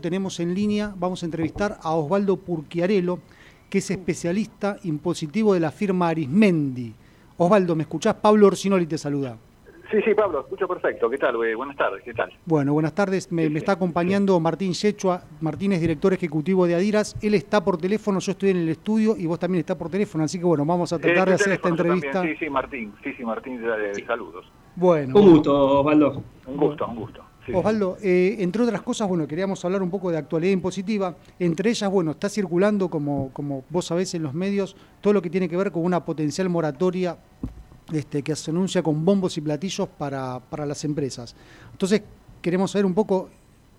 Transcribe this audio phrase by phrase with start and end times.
[0.00, 3.18] Tenemos en línea, vamos a entrevistar a Osvaldo Purquiarelo,
[3.68, 6.94] que es especialista impositivo de la firma Arismendi.
[7.36, 8.14] Osvaldo, ¿me escuchás?
[8.14, 9.36] Pablo Orsinoli te saluda.
[9.90, 11.10] Sí, sí, Pablo, escucho perfecto.
[11.10, 11.36] ¿Qué tal?
[11.36, 12.32] buenas tardes, ¿qué tal?
[12.46, 13.32] Bueno, buenas tardes.
[13.32, 17.16] Me, está acompañando Martín Yechua, Martín es director ejecutivo de Adiras.
[17.20, 20.22] Él está por teléfono, yo estoy en el estudio y vos también estás por teléfono,
[20.22, 22.22] así que bueno, vamos a tratar de hacer esta entrevista.
[22.22, 23.60] Sí, sí, Martín, sí, sí, Martín,
[24.06, 24.46] saludos.
[24.76, 25.18] Bueno.
[25.18, 26.22] Un gusto, Osvaldo.
[26.46, 27.27] Un gusto, un gusto.
[27.54, 31.16] Osvaldo, eh, entre otras cosas, bueno, queríamos hablar un poco de actualidad impositiva.
[31.38, 35.30] Entre ellas, bueno, está circulando, como, como vos sabés en los medios, todo lo que
[35.30, 37.16] tiene que ver con una potencial moratoria
[37.92, 41.34] este, que se anuncia con bombos y platillos para, para las empresas.
[41.72, 42.02] Entonces,
[42.42, 43.30] queremos saber un poco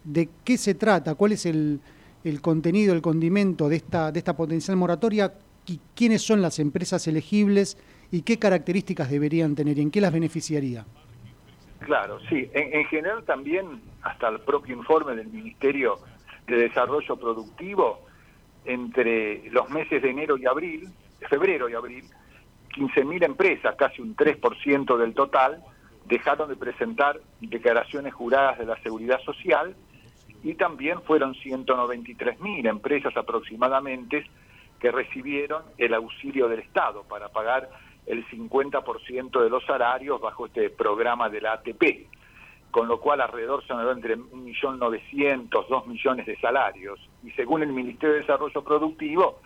[0.03, 1.79] de qué se trata, cuál es el,
[2.23, 5.33] el contenido, el condimento de esta, de esta potencial moratoria,
[5.67, 7.77] y quiénes son las empresas elegibles
[8.11, 10.85] y qué características deberían tener y en qué las beneficiaría.
[11.79, 12.49] Claro, sí.
[12.53, 15.99] En, general también, hasta el propio informe del Ministerio
[16.47, 18.05] de Desarrollo Productivo,
[18.65, 20.89] entre los meses de enero y abril,
[21.29, 22.05] febrero y abril,
[22.75, 25.63] 15.000 empresas, casi un 3% del total,
[26.05, 29.75] dejaron de presentar declaraciones juradas de la seguridad social
[30.43, 34.25] y también fueron 193.000 empresas aproximadamente
[34.79, 37.69] que recibieron el auxilio del Estado para pagar
[38.09, 42.07] el 50% de los salarios bajo este programa de la ATP,
[42.71, 46.99] con lo cual alrededor son entre 1.900.000, 2 millones de salarios.
[47.23, 49.39] Y según el Ministerio de Desarrollo Productivo,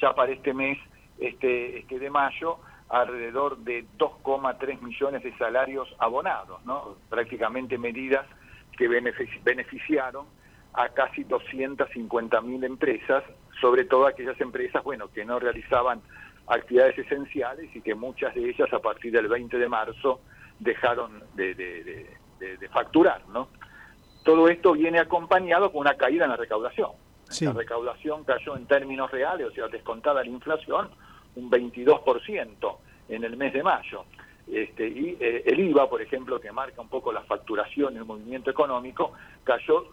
[0.00, 0.78] ya para este mes
[1.18, 6.96] este, este de mayo, alrededor de 2,3 millones de salarios abonados, ¿no?
[7.10, 8.24] prácticamente medidas
[8.78, 10.26] que beneficiaron
[10.72, 13.24] a casi 250.000 empresas,
[13.60, 16.00] sobre todo aquellas empresas bueno, que no realizaban
[16.46, 20.20] actividades esenciales y que muchas de ellas a partir del 20 de marzo
[20.58, 22.06] dejaron de,
[22.72, 23.26] facturar.
[23.28, 23.48] ¿no?
[24.24, 26.90] Todo esto viene acompañado con una caída en la recaudación.
[27.40, 30.90] La recaudación cayó en términos reales, o sea, descontada la inflación,
[31.34, 32.76] un 22%
[33.08, 34.04] en el mes de mayo.
[34.46, 38.04] Este, y eh, el IVA, por ejemplo, que marca un poco la facturación y el
[38.04, 39.12] movimiento económico,
[39.42, 39.86] cayó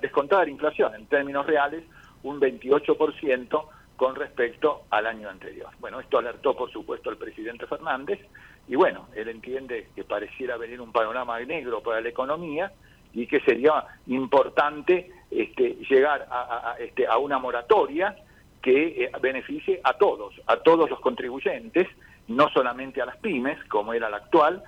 [0.00, 1.84] descontada la inflación en términos reales
[2.24, 3.64] un 28%,
[3.96, 5.70] con respecto al año anterior.
[5.78, 8.20] Bueno, esto alertó por supuesto al presidente Fernández
[8.66, 12.72] y bueno, él entiende que pareciera venir un panorama negro para la economía
[13.12, 18.16] y que sería importante este, llegar a, este, a una moratoria
[18.60, 21.86] que eh, beneficie a todos, a todos los contribuyentes,
[22.28, 24.64] no solamente a las pymes, como era la actual,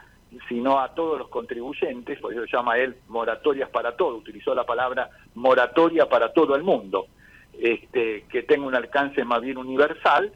[0.49, 5.09] sino a todos los contribuyentes, por eso llama él moratorias para todo, utilizó la palabra
[5.35, 7.07] moratoria para todo el mundo
[7.61, 10.33] este, que tenga un alcance más bien universal,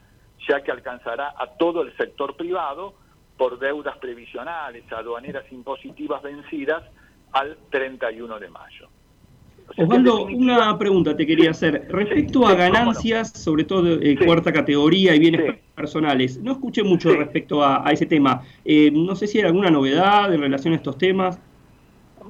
[0.47, 2.93] ya que alcanzará a todo el sector privado
[3.37, 6.83] por deudas previsionales, aduaneras impositivas vencidas
[7.31, 8.89] al 31 de mayo.
[9.77, 11.87] Osvaldo, una pregunta te quería hacer.
[11.89, 17.13] Respecto a ganancias, sobre todo de eh, cuarta categoría y bienes personales, no escuché mucho
[17.13, 18.41] respecto a, ese tema.
[18.65, 21.39] Eh, no sé si hay alguna novedad en relación a estos temas.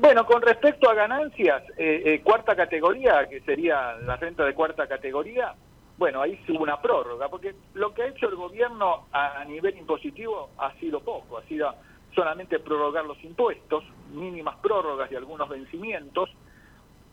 [0.02, 4.88] Bueno, con respecto a ganancias, eh, eh, cuarta categoría, que sería la renta de cuarta
[4.88, 5.54] categoría,
[5.96, 9.78] bueno, ahí sí hubo una prórroga, porque lo que ha hecho el gobierno a, nivel
[9.78, 11.72] impositivo ha sido poco, ha sido
[12.16, 16.32] solamente prorrogar los impuestos, mínimas prórrogas de algunos vencimientos.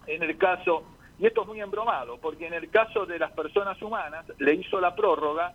[0.06, 0.84] En el caso,
[1.18, 4.80] y esto es muy embromado, porque en el caso de las personas humanas le hizo
[4.80, 5.52] la prórroga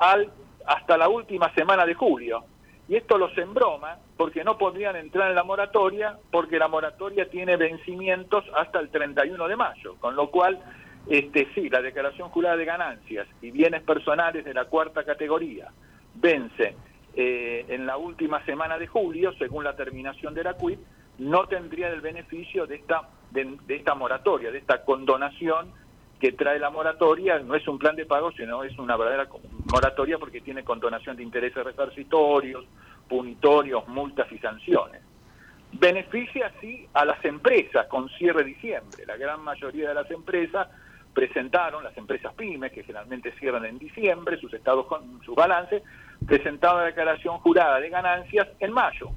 [0.00, 0.30] al,
[0.66, 2.44] hasta la última semana de julio
[2.88, 7.56] y esto los embroma porque no podrían entrar en la moratoria porque la moratoria tiene
[7.56, 10.60] vencimientos hasta el 31 de mayo, con lo cual
[11.08, 15.70] este sí, la declaración jurada de ganancias y bienes personales de la cuarta categoría
[16.14, 16.76] vence
[17.16, 20.80] eh, en la última semana de julio, según la terminación de la CUIT,
[21.18, 25.72] no tendría el beneficio de esta, de esta moratoria, de esta condonación
[26.20, 29.28] que trae la moratoria no es un plan de pago, sino es una verdadera
[29.70, 32.64] moratoria porque tiene condonación de intereses resarcitorios,
[33.08, 35.02] punitorios, multas y sanciones.
[35.72, 39.04] Beneficia así a las empresas con cierre de diciembre.
[39.06, 40.68] La gran mayoría de las empresas
[41.12, 45.82] presentaron, las empresas pymes, que generalmente cierran en diciembre sus estados con sus balances,
[46.26, 49.10] presentaron la declaración jurada de ganancias en mayo.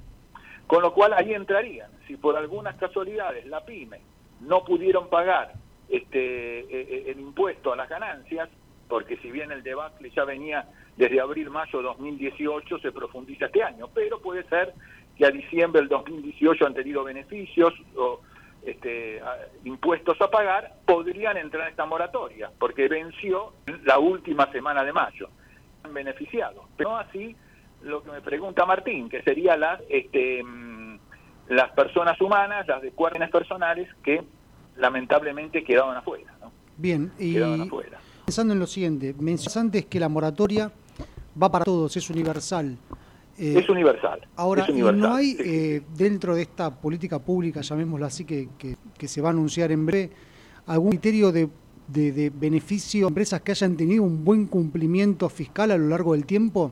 [0.66, 1.92] Con lo cual ahí entrarían.
[2.08, 4.02] Si por algunas casualidades la pyme
[4.42, 5.54] no pudieron pagar
[5.90, 8.50] este, eh, eh, el impuesto a las ganancias,
[8.88, 14.20] porque si bien el debate ya venía desde abril-mayo 2018, se profundiza este año, pero
[14.20, 14.74] puede ser
[15.18, 18.22] que a diciembre del 2018 han tenido beneficios o
[18.66, 19.22] este,
[19.64, 23.54] impuestos a pagar, podrían entrar en esta moratoria, porque venció
[23.86, 25.30] la última semana de mayo.
[25.84, 26.66] Han beneficiado.
[26.76, 27.36] Pero no así
[27.82, 31.00] lo que me pregunta Martín, que sería las, este, mm,
[31.50, 34.24] las personas humanas, las de cuartenas personales, que
[34.78, 36.34] lamentablemente quedaban afuera.
[36.78, 37.38] Bien, y
[38.26, 40.72] pensando en lo siguiente, mencionas antes que la moratoria
[41.42, 42.78] va para todos, es universal.
[43.38, 44.28] Eh, es universal.
[44.36, 49.30] Ahora, ¿no hay eh, dentro de esta política pública, llamémoslo así, que, que, se va
[49.30, 50.12] a anunciar en breve,
[50.66, 51.50] algún criterio de,
[51.88, 56.26] de, beneficio a empresas que hayan tenido un buen cumplimiento fiscal a lo largo del
[56.26, 56.72] tiempo?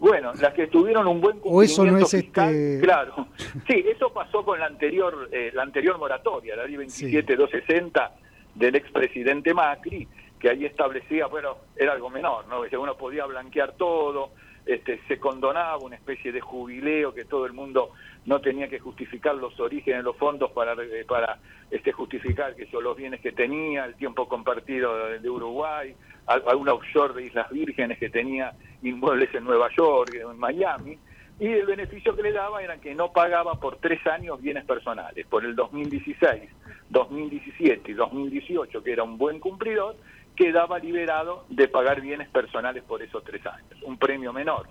[0.00, 2.80] Bueno, las que tuvieron un buen cumplimiento ¿O eso no es fiscal, este...
[2.82, 3.28] claro.
[3.68, 8.10] Sí, eso pasó con la anterior, eh, la anterior moratoria, la ley 27260
[8.54, 10.08] del expresidente Macri,
[10.38, 12.62] que ahí establecía, bueno, era algo menor, ¿no?
[12.62, 14.30] Que uno podía blanquear todo,
[14.66, 17.90] este, se condonaba una especie de jubileo que todo el mundo
[18.26, 21.38] no tenía que justificar los orígenes los fondos para, eh, para
[21.70, 25.94] este, justificar que son los bienes que tenía, el tiempo compartido de Uruguay,
[26.26, 28.52] alguna offshore de Islas Vírgenes que tenía
[28.82, 30.98] inmuebles en Nueva York, en Miami,
[31.40, 35.26] y el beneficio que le daba era que no pagaba por tres años bienes personales,
[35.26, 36.42] por el 2016,
[36.90, 39.96] 2017 y 2018, que era un buen cumplidor,
[40.36, 44.66] quedaba liberado de pagar bienes personales por esos tres años, un premio menor.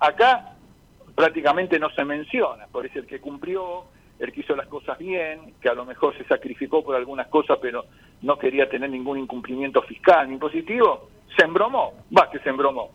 [0.00, 0.56] Acá
[1.14, 3.84] prácticamente no se menciona, por eso el que cumplió,
[4.18, 7.58] el que hizo las cosas bien, que a lo mejor se sacrificó por algunas cosas,
[7.60, 7.84] pero
[8.22, 12.92] no quería tener ningún incumplimiento fiscal ni impositivo, se embromó, va que se embromó.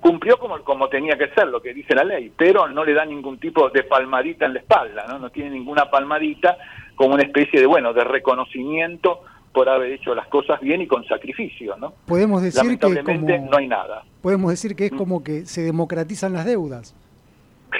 [0.00, 3.04] Cumplió como, como tenía que ser, lo que dice la ley, pero no le da
[3.04, 5.18] ningún tipo de palmadita en la espalda, ¿no?
[5.18, 6.56] No tiene ninguna palmadita
[6.94, 9.22] como una especie de, bueno, de reconocimiento
[9.52, 11.92] por haber hecho las cosas bien y con sacrificio, ¿no?
[12.06, 14.04] Podemos decir que no hay nada.
[14.22, 14.96] Podemos decir que es mm.
[14.96, 16.94] como que se democratizan las deudas.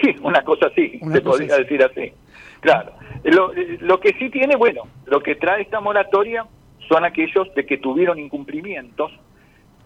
[0.03, 2.13] Sí, una cosa así, se podría decir así.
[2.61, 2.93] Claro.
[3.25, 6.45] Lo, lo que sí tiene, bueno, lo que trae esta moratoria
[6.89, 9.11] son aquellos de que tuvieron incumplimientos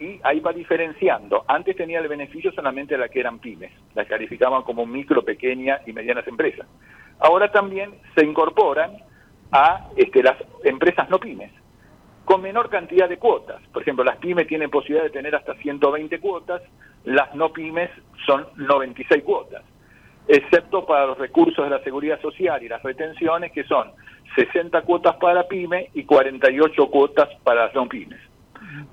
[0.00, 1.44] y ahí va diferenciando.
[1.46, 5.86] Antes tenía el beneficio solamente a la que eran pymes, las calificaban como micro, pequeñas
[5.86, 6.66] y medianas empresas.
[7.20, 8.96] Ahora también se incorporan
[9.52, 11.52] a este, las empresas no pymes
[12.24, 13.60] con menor cantidad de cuotas.
[13.72, 16.62] Por ejemplo, las pymes tienen posibilidad de tener hasta 120 cuotas,
[17.04, 17.90] las no pymes
[18.26, 19.62] son 96 cuotas,
[20.28, 23.90] excepto para los recursos de la seguridad social y las retenciones, que son
[24.36, 28.20] 60 cuotas para pyme y 48 cuotas para las no pymes.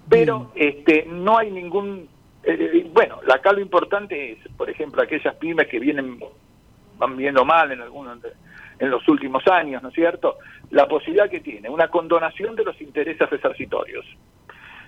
[0.09, 2.09] Pero este, no hay ningún...
[2.43, 6.19] Eh, eh, bueno, acá lo importante es, por ejemplo, aquellas pymes que vienen
[6.97, 8.19] van viendo mal en algunos
[8.79, 10.37] en los últimos años, ¿no es cierto?
[10.71, 14.05] La posibilidad que tiene, una condonación de los intereses resarcitorios.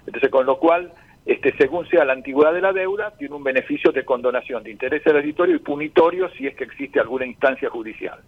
[0.06, 0.92] Entonces, con lo cual,
[1.26, 5.06] este, según sea la antigüedad de la deuda, tiene un beneficio de condonación de intereses
[5.06, 8.20] resarcitorios y punitorio si es que existe alguna instancia judicial.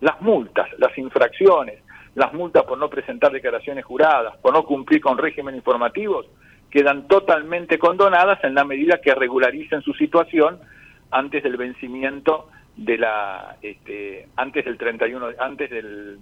[0.00, 1.82] Las multas, las infracciones,
[2.14, 6.26] las multas por no presentar declaraciones juradas, por no cumplir con régimen informativos,
[6.70, 10.58] quedan totalmente condonadas en la medida que regularicen su situación
[11.10, 12.48] antes del vencimiento
[12.78, 16.18] de la este, antes del 31 antes del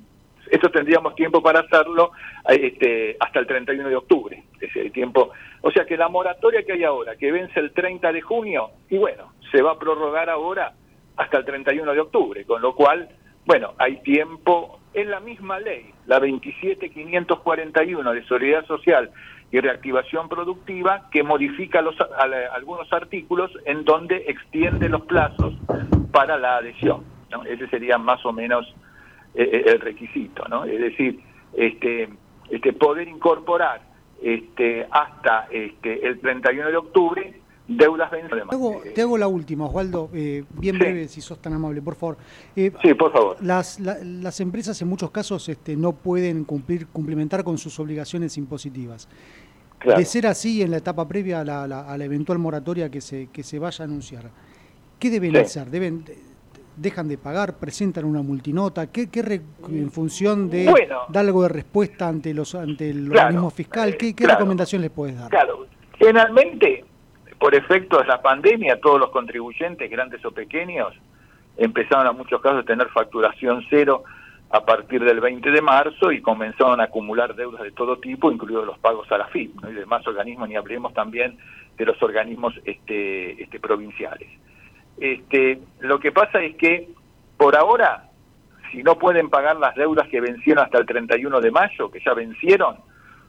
[0.50, 2.12] esto tendríamos tiempo para hacerlo
[2.48, 5.30] este, hasta el 31 de octubre ese tiempo.
[5.60, 8.96] O sea que la moratoria que hay ahora que vence el 30 de junio y
[8.96, 10.72] bueno se va a prorrogar ahora
[11.16, 13.08] hasta el 31 de octubre con lo cual
[13.44, 14.80] bueno hay tiempo.
[14.94, 19.10] En la misma ley la 27541 de solidaridad social
[19.52, 25.52] y reactivación productiva que modifica los, algunos artículos en donde extiende los plazos
[26.16, 27.04] para la adhesión.
[27.46, 28.66] Ese sería más o menos
[29.34, 30.64] eh, eh, el requisito, ¿no?
[30.64, 31.20] Es decir,
[31.52, 32.08] este,
[32.50, 33.82] este poder incorporar
[34.22, 38.48] este, hasta este, el 31 de octubre deudas vencidas.
[38.94, 42.16] Te hago, la última, Osvaldo, eh, bien breve, si sos tan amable, por favor.
[42.54, 43.36] sí, por favor.
[43.42, 49.08] Las, las empresas en muchos casos este, no pueden cumplir, cumplimentar con sus obligaciones impositivas.
[49.84, 53.28] De ser así, en la etapa previa a la, a la, eventual moratoria que se,
[53.28, 54.30] que se vaya a anunciar,
[54.98, 55.66] ¿Qué deben hacer?
[55.66, 56.04] ¿Deben,
[56.76, 57.58] ¿Dejan de pagar?
[57.58, 58.90] ¿Presentan una multinota?
[58.90, 60.64] ¿Qué, qué en función de
[61.08, 63.96] dar algo de respuesta ante los ante el organismo fiscal?
[63.96, 65.30] ¿Qué, qué recomendación les puedes dar?
[65.30, 65.66] Claro,
[65.98, 66.84] generalmente,
[67.38, 70.94] por efecto de la pandemia, todos los contribuyentes, grandes o pequeños,
[71.56, 74.04] empezaron a muchos casos a tener facturación cero
[74.50, 78.64] a partir del 20 de marzo y comenzaron a acumular deudas de todo tipo, incluidos
[78.64, 81.36] los pagos a la FIP y demás organismos, ni hablemos también
[81.76, 84.28] de los organismos este, este, provinciales.
[84.98, 86.88] Este, lo que pasa es que
[87.36, 88.08] por ahora,
[88.70, 92.14] si no pueden pagar las deudas que vencieron hasta el 31 de mayo, que ya
[92.14, 92.76] vencieron,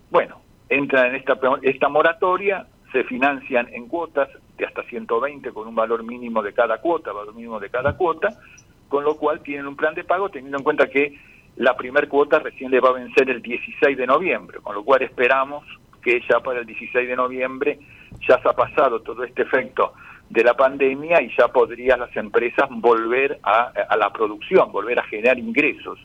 [0.10, 5.76] bueno, entran en esta, esta moratoria, se financian en cuotas de hasta 120 con un
[5.76, 8.40] valor mínimo de cada cuota, valor mínimo de cada cuota,
[8.88, 11.20] con lo cual tienen un plan de pago teniendo en cuenta que
[11.58, 15.02] la primer cuota recién le va a vencer el 16 de noviembre, con lo cual
[15.02, 15.66] esperamos
[16.02, 17.80] que ya para el 16 de noviembre
[18.28, 19.94] ya se ha pasado todo este efecto
[20.30, 25.40] de la pandemia y ya podrían las empresas volver a, la producción, volver a generar
[25.40, 26.00] ingresos.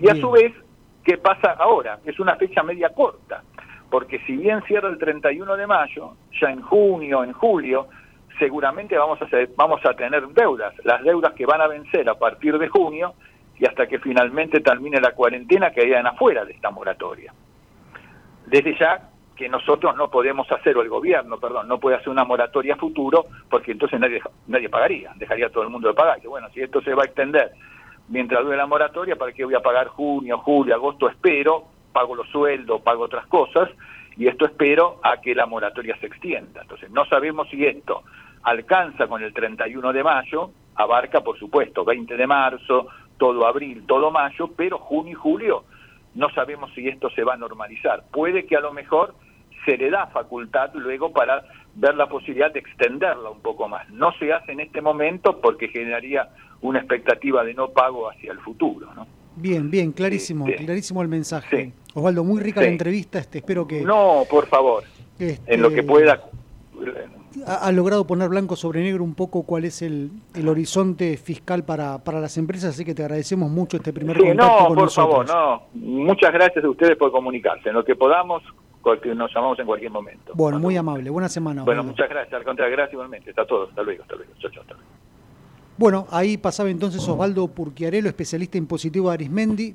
[0.00, 0.52] Y a su vez,
[1.04, 1.98] ¿Qué pasa ahora?
[2.06, 3.42] Es una fecha media corta,
[3.90, 7.88] porque si bien cierra el 31 de mayo, ya en junio, en julio,
[8.38, 12.14] seguramente vamos a, hacer, vamos a tener deudas, las deudas que van a vencer a
[12.14, 13.14] partir de junio
[13.58, 17.34] y hasta que finalmente termine la cuarentena que hayan afuera de esta moratoria.
[18.46, 22.24] Desde ya que nosotros no podemos hacer, o el gobierno, perdón, no puede hacer una
[22.24, 26.20] moratoria futuro, porque entonces nadie, nadie pagaría, dejaría todo el mundo de pagar.
[26.20, 27.52] Que bueno, si esto se va a extender
[28.08, 31.08] mientras dure la moratoria, ¿para qué voy a pagar junio, julio, agosto?
[31.08, 33.70] Espero, pago los sueldos, pago otras cosas,
[34.16, 36.62] y esto espero a que la moratoria se extienda.
[36.62, 38.02] Entonces, no sabemos si esto
[38.44, 42.86] alcanza con el 31 de mayo, abarca, por supuesto, 20 de marzo,
[43.16, 45.64] todo abril, todo mayo, pero junio y julio
[46.14, 48.04] no sabemos si esto se va a normalizar.
[48.10, 49.14] Puede que a lo mejor
[49.64, 51.44] se le da facultad luego para
[51.74, 53.88] ver la posibilidad de extenderla un poco más.
[53.90, 56.28] No se hace en este momento porque generaría
[56.60, 58.92] una expectativa de no pago hacia el futuro.
[58.94, 59.06] ¿no?
[59.36, 61.72] Bien, bien, clarísimo, clarísimo el mensaje.
[61.94, 63.82] Osvaldo, muy rica la entrevista, este, espero que...
[63.82, 64.84] No, por favor,
[65.18, 66.20] en lo que este, pueda
[67.46, 72.02] ha, logrado poner blanco sobre negro un poco cuál es el, el horizonte fiscal para,
[72.02, 75.62] para, las empresas, así que te agradecemos mucho este primer sí, no, por favor, no.
[75.74, 77.68] Muchas gracias a ustedes por comunicarse.
[77.68, 78.42] En lo que podamos,
[79.14, 80.32] nos llamamos en cualquier momento.
[80.34, 81.10] Bueno, muy amable.
[81.10, 81.62] Buena semana.
[81.62, 82.34] Bueno, muchas gracias.
[82.34, 83.30] Al contrario, gracias igualmente.
[83.30, 83.68] Está todo.
[83.68, 84.02] Hasta luego.
[84.02, 84.32] Hasta luego.
[84.34, 84.94] Hasta luego.
[85.76, 89.74] Bueno, ahí pasaba entonces Osvaldo Purquiarelo, especialista en positivo de Arismendi.